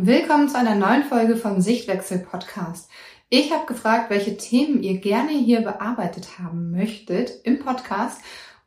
[0.00, 2.88] Willkommen zu einer neuen Folge vom Sichtwechsel Podcast.
[3.30, 8.20] Ich habe gefragt, welche Themen ihr gerne hier bearbeitet haben möchtet im Podcast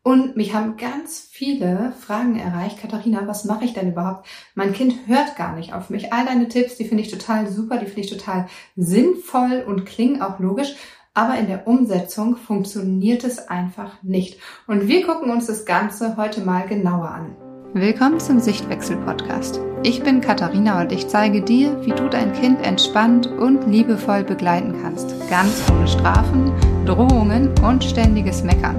[0.03, 2.81] und mich haben ganz viele Fragen erreicht.
[2.81, 4.27] Katharina, was mache ich denn überhaupt?
[4.55, 6.11] Mein Kind hört gar nicht auf mich.
[6.11, 10.21] All deine Tipps, die finde ich total super, die finde ich total sinnvoll und klingen
[10.21, 10.75] auch logisch.
[11.13, 14.37] Aber in der Umsetzung funktioniert es einfach nicht.
[14.67, 17.37] Und wir gucken uns das Ganze heute mal genauer an.
[17.73, 19.61] Willkommen zum Sichtwechsel Podcast.
[19.83, 24.75] Ich bin Katharina und ich zeige dir, wie du dein Kind entspannt und liebevoll begleiten
[24.79, 25.15] kannst.
[25.27, 26.51] Ganz ohne Strafen,
[26.85, 28.75] Drohungen und ständiges Meckern.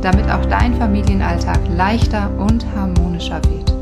[0.00, 3.74] Damit auch dein Familienalltag leichter und harmonischer wird.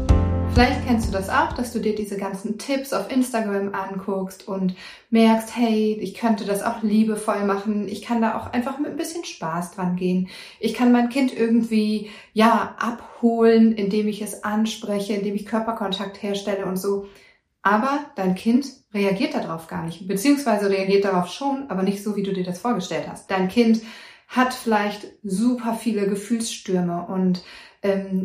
[0.56, 4.74] Vielleicht kennst du das auch, dass du dir diese ganzen Tipps auf Instagram anguckst und
[5.10, 7.86] merkst, hey, ich könnte das auch liebevoll machen.
[7.88, 10.30] Ich kann da auch einfach mit ein bisschen Spaß dran gehen.
[10.58, 16.64] Ich kann mein Kind irgendwie, ja, abholen, indem ich es anspreche, indem ich Körperkontakt herstelle
[16.64, 17.06] und so.
[17.60, 22.22] Aber dein Kind reagiert darauf gar nicht, beziehungsweise reagiert darauf schon, aber nicht so, wie
[22.22, 23.30] du dir das vorgestellt hast.
[23.30, 23.82] Dein Kind
[24.26, 27.42] hat vielleicht super viele Gefühlsstürme und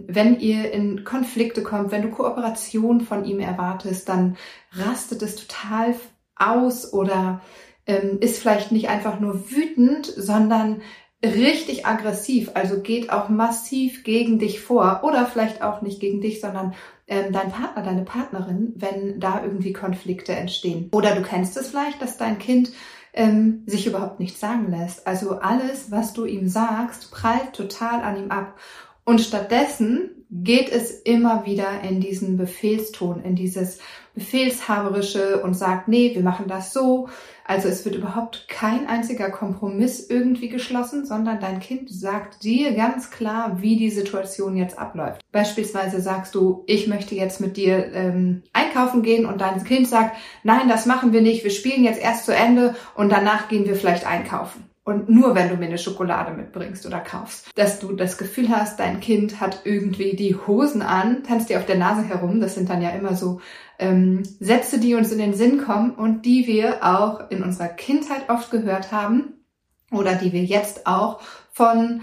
[0.07, 4.37] wenn ihr in Konflikte kommt, wenn du Kooperation von ihm erwartest, dann
[4.73, 5.95] rastet es total
[6.35, 7.41] aus oder
[7.85, 10.81] ähm, ist vielleicht nicht einfach nur wütend, sondern
[11.23, 16.41] richtig aggressiv, also geht auch massiv gegen dich vor oder vielleicht auch nicht gegen dich,
[16.41, 16.73] sondern
[17.07, 20.89] ähm, dein Partner, deine Partnerin, wenn da irgendwie Konflikte entstehen.
[20.93, 22.71] Oder du kennst es vielleicht, dass dein Kind
[23.13, 25.05] ähm, sich überhaupt nichts sagen lässt.
[25.05, 28.57] Also alles, was du ihm sagst, prallt total an ihm ab.
[29.03, 33.79] Und stattdessen geht es immer wieder in diesen Befehlston, in dieses
[34.13, 37.09] Befehlshaberische und sagt, nee, wir machen das so.
[37.45, 43.11] Also es wird überhaupt kein einziger Kompromiss irgendwie geschlossen, sondern dein Kind sagt dir ganz
[43.11, 45.21] klar, wie die Situation jetzt abläuft.
[45.33, 50.15] Beispielsweise sagst du, ich möchte jetzt mit dir ähm, einkaufen gehen und dein Kind sagt,
[50.43, 53.75] nein, das machen wir nicht, wir spielen jetzt erst zu Ende und danach gehen wir
[53.75, 54.70] vielleicht einkaufen.
[54.83, 58.79] Und nur wenn du mir eine Schokolade mitbringst oder kaufst, dass du das Gefühl hast,
[58.79, 62.41] dein Kind hat irgendwie die Hosen an, tanzt dir auf der Nase herum.
[62.41, 63.41] Das sind dann ja immer so
[63.77, 68.29] ähm, Sätze, die uns in den Sinn kommen und die wir auch in unserer Kindheit
[68.29, 69.45] oft gehört haben
[69.91, 71.21] oder die wir jetzt auch
[71.51, 72.01] von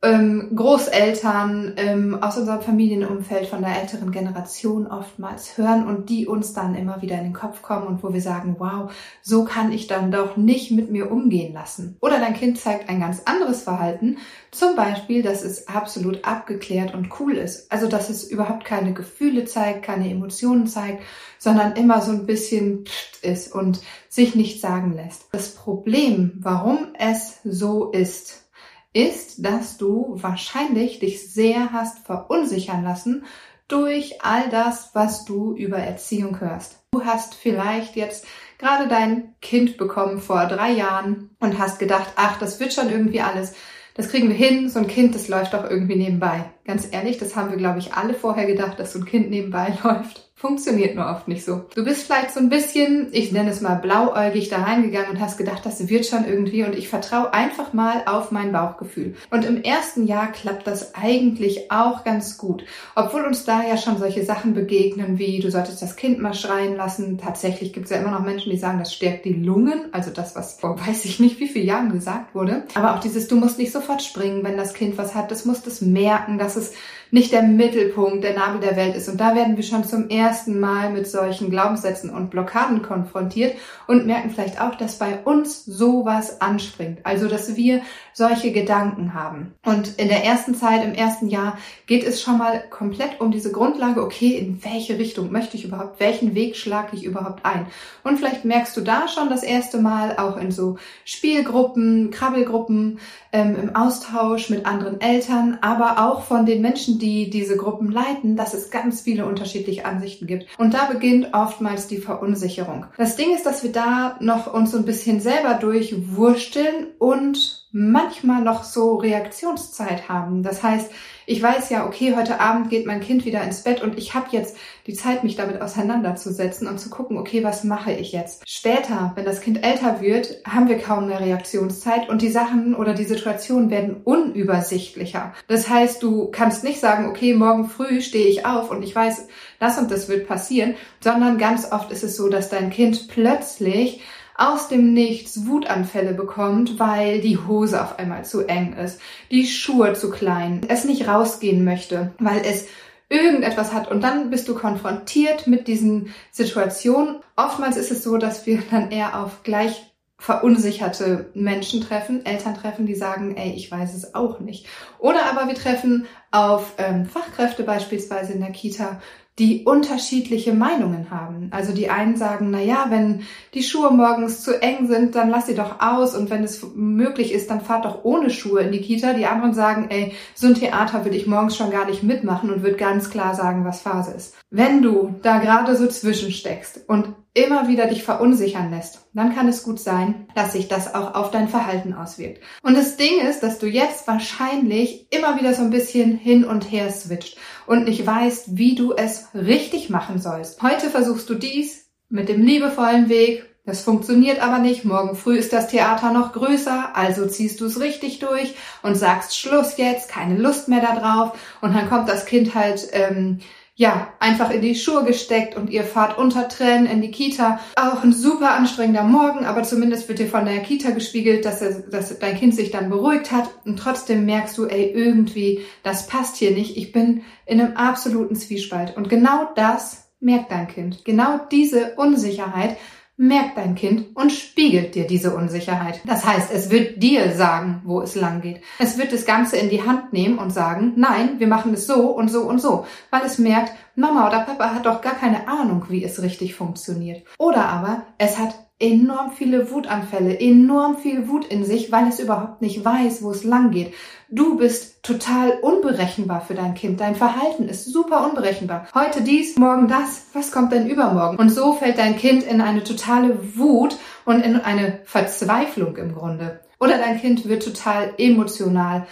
[0.00, 6.52] ähm, Großeltern ähm, aus unserem Familienumfeld von der älteren Generation oftmals hören und die uns
[6.52, 8.92] dann immer wieder in den Kopf kommen und wo wir sagen, wow,
[9.22, 11.96] so kann ich dann doch nicht mit mir umgehen lassen.
[12.00, 14.18] Oder dein Kind zeigt ein ganz anderes Verhalten,
[14.52, 17.70] zum Beispiel, dass es absolut abgeklärt und cool ist.
[17.72, 21.02] Also, dass es überhaupt keine Gefühle zeigt, keine Emotionen zeigt,
[21.38, 22.84] sondern immer so ein bisschen
[23.22, 25.26] ist und sich nicht sagen lässt.
[25.32, 28.47] Das Problem, warum es so ist,
[28.92, 33.24] ist, dass du wahrscheinlich dich sehr hast verunsichern lassen
[33.68, 36.80] durch all das, was du über Erziehung hörst.
[36.92, 38.26] Du hast vielleicht jetzt
[38.56, 43.20] gerade dein Kind bekommen vor drei Jahren und hast gedacht, ach, das wird schon irgendwie
[43.20, 43.54] alles.
[43.94, 44.70] Das kriegen wir hin.
[44.70, 46.50] So ein Kind, das läuft doch irgendwie nebenbei.
[46.68, 49.72] Ganz ehrlich, das haben wir, glaube ich, alle vorher gedacht, dass so ein Kind nebenbei
[49.82, 50.28] läuft.
[50.38, 51.62] Funktioniert nur oft nicht so.
[51.74, 55.36] Du bist vielleicht so ein bisschen, ich nenne es mal blauäugig da reingegangen und hast
[55.36, 59.16] gedacht, das wird schon irgendwie und ich vertraue einfach mal auf mein Bauchgefühl.
[59.32, 62.64] Und im ersten Jahr klappt das eigentlich auch ganz gut.
[62.94, 66.76] Obwohl uns da ja schon solche Sachen begegnen wie, du solltest das Kind mal schreien
[66.76, 67.18] lassen.
[67.18, 69.86] Tatsächlich gibt es ja immer noch Menschen, die sagen, das stärkt die Lungen.
[69.90, 72.62] Also das, was vor weiß ich nicht wie viele Jahren gesagt wurde.
[72.76, 75.32] Aber auch dieses, du musst nicht sofort springen, wenn das Kind was hat.
[75.32, 76.72] Das musst es merken, dass es
[77.10, 79.08] nicht der Mittelpunkt, der Nabel der Welt ist.
[79.08, 83.54] Und da werden wir schon zum ersten Mal mit solchen Glaubenssätzen und Blockaden konfrontiert
[83.86, 87.00] und merken vielleicht auch, dass bei uns sowas anspringt.
[87.04, 87.82] Also, dass wir
[88.12, 89.54] solche Gedanken haben.
[89.64, 93.52] Und in der ersten Zeit, im ersten Jahr geht es schon mal komplett um diese
[93.52, 97.66] Grundlage, okay, in welche Richtung möchte ich überhaupt, welchen Weg schlage ich überhaupt ein?
[98.02, 102.98] Und vielleicht merkst du da schon das erste Mal auch in so Spielgruppen, Krabbelgruppen,
[103.32, 108.36] ähm, im Austausch mit anderen Eltern, aber auch von den Menschen, die diese Gruppen leiten,
[108.36, 110.46] dass es ganz viele unterschiedliche Ansichten gibt.
[110.58, 112.86] Und da beginnt oftmals die Verunsicherung.
[112.96, 118.42] Das Ding ist, dass wir da noch uns so ein bisschen selber durchwursteln und manchmal
[118.42, 120.42] noch so Reaktionszeit haben.
[120.42, 120.90] Das heißt,
[121.26, 124.28] ich weiß ja, okay, heute Abend geht mein Kind wieder ins Bett und ich habe
[124.30, 124.56] jetzt
[124.86, 128.48] die Zeit, mich damit auseinanderzusetzen und zu gucken, okay, was mache ich jetzt?
[128.48, 132.94] Später, wenn das Kind älter wird, haben wir kaum mehr Reaktionszeit und die Sachen oder
[132.94, 135.34] die Situationen werden unübersichtlicher.
[135.48, 139.28] Das heißt, du kannst nicht sagen, okay, morgen früh stehe ich auf und ich weiß,
[139.58, 144.00] das und das wird passieren, sondern ganz oft ist es so, dass dein Kind plötzlich
[144.38, 149.00] aus dem Nichts Wutanfälle bekommt, weil die Hose auf einmal zu eng ist,
[149.30, 152.68] die Schuhe zu klein, es nicht rausgehen möchte, weil es
[153.10, 157.20] irgendetwas hat und dann bist du konfrontiert mit diesen Situationen.
[157.36, 159.84] Oftmals ist es so, dass wir dann eher auf gleich
[160.18, 164.66] verunsicherte Menschen treffen, Eltern treffen, die sagen, ey, ich weiß es auch nicht.
[164.98, 169.00] Oder aber wir treffen auf ähm, Fachkräfte beispielsweise in der Kita,
[169.38, 171.48] die unterschiedliche Meinungen haben.
[171.52, 173.22] Also die einen sagen, na ja, wenn
[173.54, 177.32] die Schuhe morgens zu eng sind, dann lass sie doch aus und wenn es möglich
[177.32, 179.12] ist, dann fahrt doch ohne Schuhe in die Kita.
[179.12, 182.62] Die anderen sagen, ey, so ein Theater würde ich morgens schon gar nicht mitmachen und
[182.62, 184.34] würde ganz klar sagen, was Phase ist.
[184.50, 189.62] Wenn du da gerade so zwischensteckst und immer wieder dich verunsichern lässt, dann kann es
[189.62, 192.42] gut sein, dass sich das auch auf dein Verhalten auswirkt.
[192.62, 196.70] Und das Ding ist, dass du jetzt wahrscheinlich immer wieder so ein bisschen hin und
[196.70, 197.36] her switcht
[197.66, 200.62] und nicht weißt, wie du es richtig machen sollst.
[200.62, 203.44] Heute versuchst du dies mit dem liebevollen Weg.
[203.64, 204.86] Das funktioniert aber nicht.
[204.86, 209.38] Morgen früh ist das Theater noch größer, also ziehst du es richtig durch und sagst
[209.38, 211.38] Schluss jetzt, keine Lust mehr darauf.
[211.60, 213.40] Und dann kommt das Kind halt ähm,
[213.78, 217.60] ja, einfach in die Schuhe gesteckt und ihr fahrt unter Tränen in die Kita.
[217.76, 221.82] Auch ein super anstrengender Morgen, aber zumindest wird dir von der Kita gespiegelt, dass, er,
[221.82, 226.34] dass dein Kind sich dann beruhigt hat und trotzdem merkst du, ey, irgendwie, das passt
[226.38, 226.76] hier nicht.
[226.76, 228.96] Ich bin in einem absoluten Zwiespalt.
[228.96, 231.04] Und genau das merkt dein Kind.
[231.04, 232.76] Genau diese Unsicherheit
[233.18, 236.00] merkt dein Kind und spiegelt dir diese Unsicherheit.
[236.06, 238.62] Das heißt, es wird dir sagen, wo es lang geht.
[238.78, 242.12] Es wird das Ganze in die Hand nehmen und sagen, nein, wir machen es so
[242.12, 245.86] und so und so, weil es merkt, Mama oder Papa hat doch gar keine Ahnung,
[245.88, 247.26] wie es richtig funktioniert.
[247.38, 252.62] Oder aber es hat enorm viele Wutanfälle, enorm viel Wut in sich, weil es überhaupt
[252.62, 253.92] nicht weiß, wo es lang geht.
[254.28, 257.00] Du bist total unberechenbar für dein Kind.
[257.00, 258.86] Dein Verhalten ist super unberechenbar.
[258.94, 260.26] Heute dies, morgen das.
[260.32, 261.38] Was kommt denn übermorgen?
[261.38, 266.60] Und so fällt dein Kind in eine totale Wut und in eine Verzweiflung im Grunde.
[266.78, 269.06] Oder dein Kind wird total emotional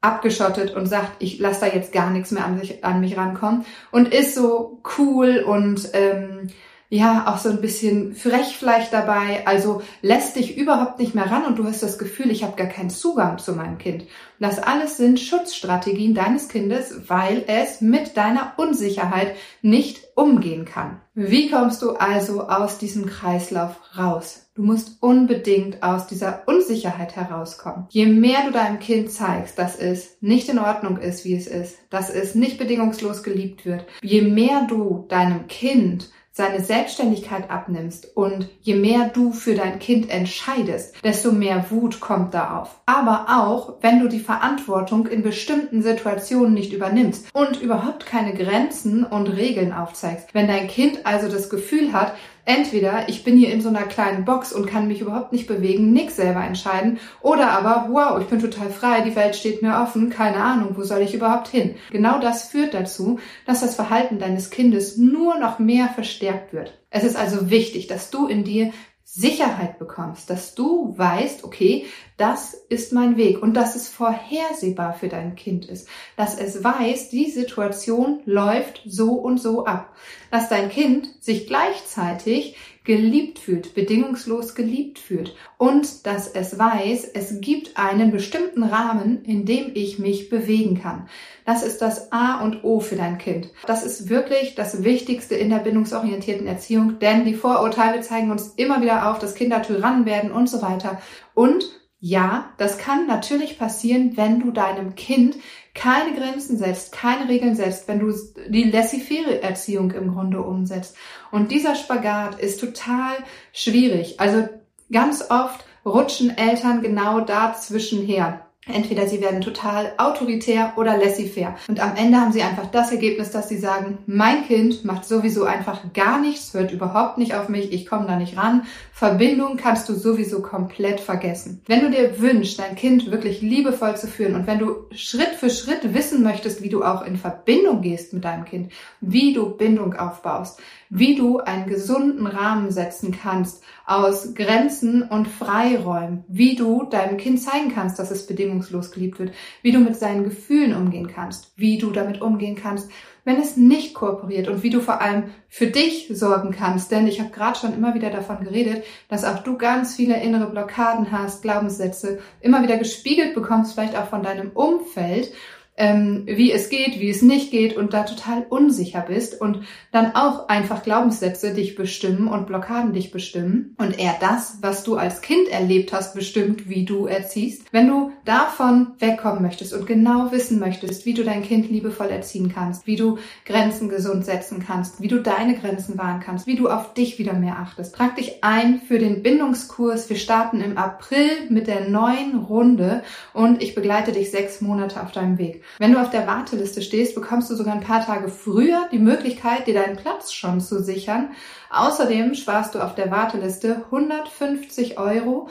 [0.00, 3.66] abgeschottet und sagt, ich lasse da jetzt gar nichts mehr an, sich, an mich rankommen
[3.90, 6.48] und ist so cool und ähm,
[6.92, 11.46] ja, auch so ein bisschen frech vielleicht dabei, also lässt dich überhaupt nicht mehr ran
[11.46, 14.06] und du hast das Gefühl, ich habe gar keinen Zugang zu meinem Kind.
[14.40, 21.00] Das alles sind Schutzstrategien deines Kindes, weil es mit deiner Unsicherheit nicht umgehen kann.
[21.14, 24.50] Wie kommst du also aus diesem Kreislauf raus?
[24.54, 27.86] Du musst unbedingt aus dieser Unsicherheit herauskommen.
[27.90, 31.78] Je mehr du deinem Kind zeigst, dass es nicht in Ordnung ist, wie es ist,
[31.88, 38.48] dass es nicht bedingungslos geliebt wird, je mehr du deinem Kind seine Selbstständigkeit abnimmst und
[38.60, 42.80] je mehr du für dein Kind entscheidest, desto mehr Wut kommt da auf.
[42.86, 49.04] Aber auch, wenn du die Verantwortung in bestimmten Situationen nicht übernimmst und überhaupt keine Grenzen
[49.04, 50.28] und Regeln aufzeigst.
[50.32, 52.14] Wenn dein Kind also das Gefühl hat,
[52.50, 55.92] Entweder ich bin hier in so einer kleinen Box und kann mich überhaupt nicht bewegen,
[55.92, 60.10] nix selber entscheiden, oder aber, wow, ich bin total frei, die Welt steht mir offen,
[60.10, 61.76] keine Ahnung, wo soll ich überhaupt hin?
[61.90, 65.90] Genau das führt dazu, dass das Verhalten deines Kindes nur noch mehr
[66.20, 66.78] verstärkt wird.
[66.90, 68.72] Es ist also wichtig, dass du in dir
[69.04, 71.86] Sicherheit bekommst, dass du weißt, okay,
[72.16, 77.08] das ist mein Weg und dass es vorhersehbar für dein Kind ist, dass es weiß,
[77.08, 79.96] die Situation läuft so und so ab,
[80.30, 87.40] dass dein Kind sich gleichzeitig geliebt fühlt, bedingungslos geliebt fühlt und dass es weiß, es
[87.40, 91.06] gibt einen bestimmten Rahmen, in dem ich mich bewegen kann.
[91.44, 93.50] Das ist das A und O für dein Kind.
[93.66, 98.80] Das ist wirklich das Wichtigste in der bindungsorientierten Erziehung, denn die Vorurteile zeigen uns immer
[98.80, 101.02] wieder auf, dass Kinder Tyrannen werden und so weiter.
[101.34, 101.64] Und
[102.02, 105.36] ja, das kann natürlich passieren, wenn du deinem Kind
[105.74, 108.12] keine Grenzen setzt, keine Regeln setzt, wenn du
[108.48, 110.96] die laissez-faire Erziehung im Grunde umsetzt.
[111.30, 113.14] Und dieser Spagat ist total
[113.52, 114.18] schwierig.
[114.18, 114.48] Also
[114.90, 118.46] ganz oft rutschen Eltern genau dazwischen her.
[118.66, 121.56] Entweder sie werden total autoritär oder laissez-faire.
[121.68, 125.44] Und am Ende haben sie einfach das Ergebnis, dass sie sagen, mein Kind macht sowieso
[125.44, 128.66] einfach gar nichts, hört überhaupt nicht auf mich, ich komme da nicht ran.
[128.92, 131.62] Verbindung kannst du sowieso komplett vergessen.
[131.66, 135.48] Wenn du dir wünschst, dein Kind wirklich liebevoll zu führen und wenn du Schritt für
[135.48, 139.94] Schritt wissen möchtest, wie du auch in Verbindung gehst mit deinem Kind, wie du Bindung
[139.94, 147.16] aufbaust, wie du einen gesunden Rahmen setzen kannst aus Grenzen und Freiräumen, wie du deinem
[147.16, 151.52] Kind zeigen kannst, dass es bedingungslos geliebt wird, wie du mit seinen Gefühlen umgehen kannst,
[151.56, 152.90] wie du damit umgehen kannst,
[153.24, 156.90] wenn es nicht kooperiert und wie du vor allem für dich sorgen kannst.
[156.90, 160.50] Denn ich habe gerade schon immer wieder davon geredet, dass auch du ganz viele innere
[160.50, 165.32] Blockaden hast, Glaubenssätze, immer wieder gespiegelt bekommst, vielleicht auch von deinem Umfeld
[165.80, 169.62] ähm, wie es geht, wie es nicht geht und da total unsicher bist und
[169.92, 174.96] dann auch einfach Glaubenssätze dich bestimmen und Blockaden dich bestimmen und eher das, was du
[174.96, 177.64] als Kind erlebt hast, bestimmt, wie du erziehst.
[177.72, 182.52] Wenn du davon wegkommen möchtest und genau wissen möchtest, wie du dein Kind liebevoll erziehen
[182.54, 186.68] kannst, wie du Grenzen gesund setzen kannst, wie du deine Grenzen wahren kannst, wie du
[186.68, 190.10] auf dich wieder mehr achtest, trag dich ein für den Bindungskurs.
[190.10, 195.12] Wir starten im April mit der neuen Runde und ich begleite dich sechs Monate auf
[195.12, 195.59] deinem Weg.
[195.78, 199.66] Wenn du auf der Warteliste stehst, bekommst du sogar ein paar Tage früher die Möglichkeit,
[199.66, 201.30] dir deinen Platz schon zu sichern.
[201.70, 205.48] Außerdem sparst du auf der Warteliste 150 Euro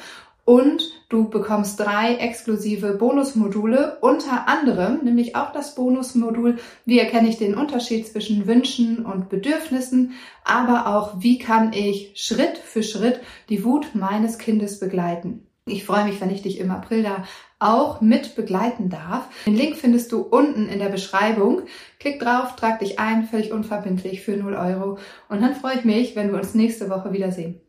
[0.50, 7.38] und du bekommst drei exklusive Bonusmodule, unter anderem nämlich auch das Bonusmodul, wie erkenne ich
[7.38, 10.14] den Unterschied zwischen Wünschen und Bedürfnissen,
[10.44, 15.49] aber auch wie kann ich Schritt für Schritt die Wut meines Kindes begleiten.
[15.70, 17.24] Ich freue mich, wenn ich dich im April da
[17.60, 19.28] auch mit begleiten darf.
[19.46, 21.64] Den Link findest du unten in der Beschreibung.
[22.00, 24.98] Klick drauf, trag dich ein, völlig unverbindlich für 0 Euro.
[25.28, 27.60] Und dann freue ich mich, wenn wir uns nächste Woche wiedersehen.